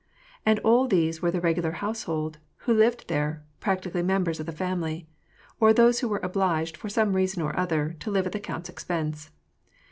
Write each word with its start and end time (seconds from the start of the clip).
And 0.47 0.57
all 0.61 0.87
these 0.87 1.21
were 1.21 1.29
the 1.29 1.41
regular 1.41 1.73
household, 1.73 2.39
who 2.65 2.73
lived 2.73 3.07
there, 3.07 3.43
practically 3.59 4.01
members 4.01 4.39
of 4.39 4.47
the 4.47 4.51
family; 4.51 5.05
or 5.59 5.73
those 5.73 5.99
who 5.99 6.07
were 6.07 6.19
obliged, 6.23 6.75
for 6.75 6.89
some 6.89 7.13
reason 7.13 7.43
or 7.43 7.55
other, 7.55 7.95
to 7.99 8.09
live 8.09 8.25
at 8.25 8.31
the 8.31 8.39
count's 8.39 8.67
expense. 8.67 9.29